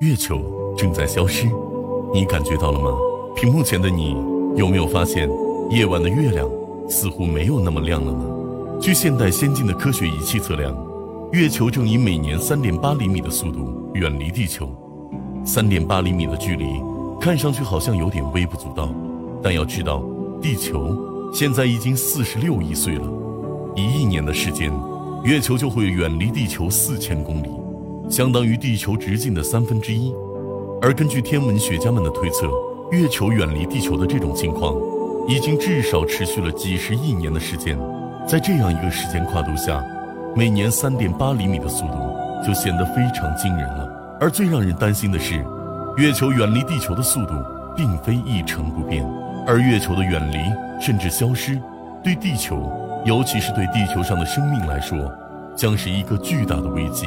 [0.00, 0.40] 月球
[0.76, 1.48] 正在消失，
[2.14, 2.90] 你感觉到了吗？
[3.34, 4.14] 屏幕前的你
[4.54, 5.28] 有没有发现，
[5.70, 6.48] 夜晚的月亮
[6.88, 8.78] 似乎没有那么亮了呢？
[8.80, 10.72] 据现代先进的科学仪器测量，
[11.32, 14.70] 月球正以每年三点八厘米的速度远离地球。
[15.44, 16.80] 三点八厘米的距离，
[17.20, 18.88] 看上去好像有点微不足道，
[19.42, 20.00] 但要知道，
[20.40, 20.96] 地球
[21.34, 23.12] 现在已经四十六亿岁了，
[23.74, 24.72] 一亿年的时间，
[25.24, 27.48] 月球就会远离地球四千公里。
[28.10, 30.14] 相当于地球直径的三分之一，
[30.80, 32.48] 而根据天文学家们的推测，
[32.90, 34.74] 月球远离地球的这种情况，
[35.28, 37.78] 已经至少持续了几十亿年的时间。
[38.26, 39.84] 在这样一个时间跨度下，
[40.34, 42.16] 每年三点八厘米的速度
[42.46, 44.16] 就显得非常惊人了。
[44.18, 45.44] 而最让人担心的是，
[45.98, 47.34] 月球远离地球的速度
[47.76, 49.06] 并非一成不变，
[49.46, 50.38] 而月球的远离
[50.80, 51.60] 甚至消失，
[52.02, 52.72] 对地球，
[53.04, 54.98] 尤其是对地球上的生命来说，
[55.54, 57.06] 将是一个巨大的危机。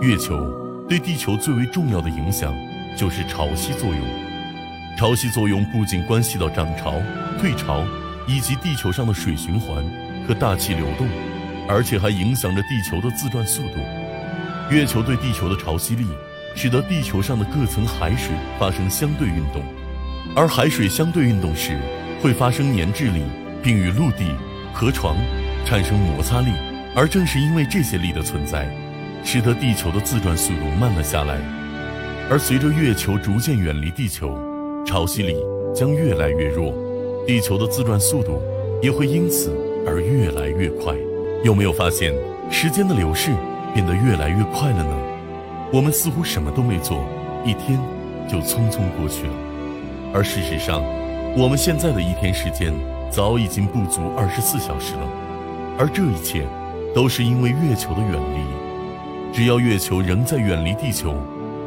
[0.00, 0.52] 月球
[0.88, 2.52] 对地球最为重要的影响
[2.96, 4.00] 就是潮汐作用。
[4.98, 7.00] 潮汐作用不仅关系到涨潮、
[7.38, 7.84] 退潮
[8.26, 9.84] 以及地球上的水循环
[10.26, 11.06] 和大气流动，
[11.68, 13.78] 而且还影响着地球的自转速度。
[14.70, 16.06] 月球对地球的潮汐力，
[16.54, 19.62] 使得地球上的各层海水发生相对运动，
[20.36, 21.78] 而海水相对运动时
[22.20, 23.22] 会发生粘滞力，
[23.62, 24.34] 并与陆地、
[24.72, 25.16] 河床
[25.64, 26.50] 产生摩擦力。
[26.96, 28.68] 而正是因为这些力的存在。
[29.24, 31.40] 使得地球的自转速度慢了下来，
[32.30, 34.38] 而随着月球逐渐远离地球，
[34.86, 35.34] 潮汐力
[35.74, 36.74] 将越来越弱，
[37.26, 38.40] 地球的自转速度
[38.82, 39.50] 也会因此
[39.86, 40.94] 而越来越快。
[41.42, 42.14] 有没有发现
[42.50, 43.30] 时间的流逝
[43.72, 44.96] 变得越来越快了呢？
[45.72, 47.02] 我们似乎什么都没做，
[47.44, 47.80] 一天
[48.28, 49.32] 就匆匆过去了。
[50.12, 50.82] 而事实上，
[51.36, 52.72] 我们现在的一天时间
[53.10, 55.08] 早已经不足二十四小时了，
[55.78, 56.46] 而这一切
[56.94, 58.63] 都是因为月球的远离。
[59.34, 61.20] 只要月球仍在远离地球，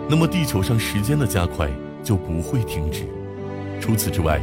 [0.10, 1.70] 那么地球上时间的加快
[2.02, 3.06] 就不会停止。
[3.82, 4.40] 除此之外，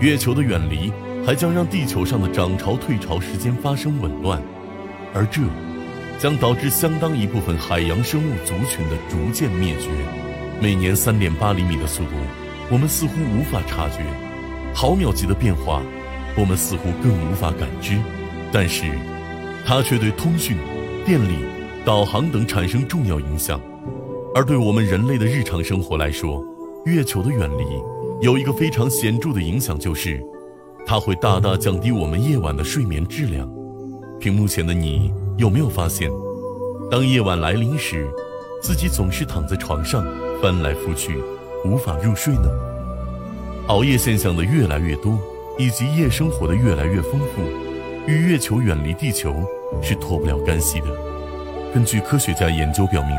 [0.00, 0.92] 月球的远离
[1.26, 4.40] 还将让地球上的涨潮退潮时间发生紊乱，
[5.12, 5.42] 而这
[6.20, 9.88] 将导致相当一部分海洋生物族群的逐渐灭绝。
[10.60, 12.10] 每年三点八厘米的速度，
[12.70, 14.04] 我们似乎无法察觉；
[14.72, 15.82] 毫秒级的变化，
[16.36, 17.98] 我们似乎更无法感知。
[18.52, 18.84] 但是，
[19.66, 20.56] 它却对通讯、
[21.04, 21.57] 电力。
[21.88, 23.58] 导航等产生重要影响，
[24.34, 26.44] 而对我们人类的日常生活来说，
[26.84, 27.64] 月球的远离
[28.20, 30.22] 有一个非常显著的影响，就是
[30.84, 33.50] 它会大大降低我们夜晚的睡眠质量。
[34.20, 36.10] 屏幕前的你有没有发现，
[36.90, 38.06] 当夜晚来临时，
[38.60, 40.04] 自己总是躺在床上
[40.42, 41.16] 翻来覆去，
[41.64, 42.50] 无法入睡呢？
[43.68, 45.18] 熬夜现象的越来越多，
[45.58, 47.40] 以及夜生活的越来越丰富，
[48.06, 49.34] 与月球远离地球
[49.80, 51.17] 是脱不了干系的。
[51.74, 53.14] 根据科学家研究表明，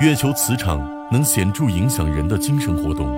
[0.00, 3.10] 月球磁场能显著影响人的精神活动，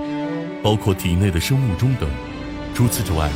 [0.62, 2.08] 包括体内的生物钟等。
[2.72, 3.28] 除此之外，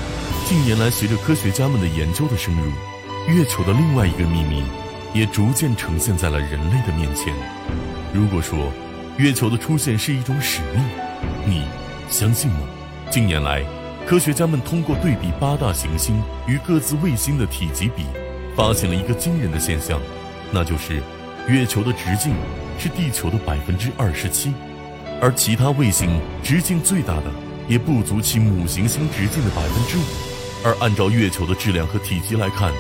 [0.47, 2.71] 近年来随着科学家们的研究的深入，
[3.27, 4.62] 月球的另外一个秘密
[5.12, 7.35] 也逐渐呈现在了人类的面前。
[8.15, 8.73] 如果说
[9.17, 10.85] 月球的出现是一种使命，
[11.45, 11.65] 你
[12.09, 12.61] 相信吗？
[13.11, 13.65] 近年来，
[14.06, 18.05] 科学家们通过对比八大行星与各自卫星的体积比，
[18.55, 20.00] 发现了一个惊人的现象。
[20.51, 21.03] 那就是，
[21.47, 22.33] 月球的直径
[22.79, 24.53] 是地球的百分之二十七，
[25.21, 27.25] 而其他卫星直径最大的
[27.69, 30.03] 也不足其母行星直径的百分之五。
[30.65, 32.73] 而按照月球的质量和体积来看，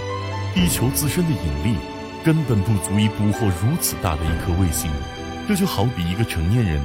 [0.54, 1.76] 地球自身的引力
[2.24, 4.90] 根本不足以捕获如此大的一颗卫星。
[5.46, 6.80] 这就好比一个成年人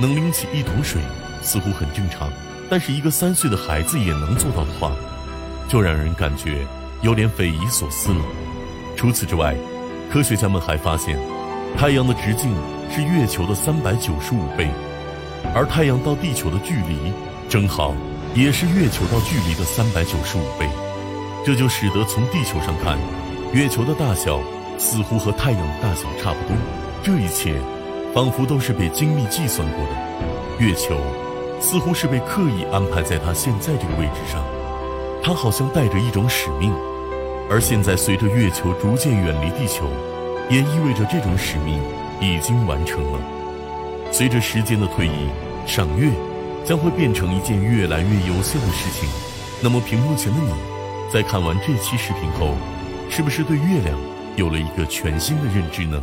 [0.00, 1.00] 能拎起一桶水，
[1.42, 2.28] 似乎很正常；
[2.70, 4.92] 但是一个三岁的孩子也能做到的话，
[5.68, 6.66] 就让人感觉
[7.02, 8.24] 有点匪夷所思了。
[8.96, 9.54] 除此之外，
[10.10, 11.18] 科学家们还发现，
[11.76, 12.54] 太阳的直径
[12.90, 14.66] 是月球的三百九十五倍，
[15.54, 17.12] 而太阳到地球的距离
[17.46, 17.94] 正好
[18.34, 20.66] 也是月球到距离的三百九十五倍。
[21.44, 22.98] 这就使得从地球上看，
[23.52, 24.40] 月球的大小
[24.78, 26.56] 似乎和太阳的大小差不多。
[27.02, 27.54] 这一切
[28.14, 30.64] 仿佛都是被精密计算过的。
[30.64, 30.96] 月球
[31.60, 34.42] 似乎是被刻意安排在它现在这个位置上，
[35.22, 36.72] 它好像带着一种使命。
[37.50, 39.88] 而现在，随着月球逐渐远离地球，
[40.50, 41.80] 也意味着这种使命
[42.20, 43.18] 已经完成了。
[44.12, 45.28] 随着时间的推移，
[45.66, 46.10] 赏月
[46.62, 49.08] 将会变成一件越来越有效的事情。
[49.62, 50.52] 那么，屏幕前的你，
[51.12, 52.54] 在看完这期视频后，
[53.08, 53.98] 是不是对月亮
[54.36, 56.02] 有了一个全新的认知呢？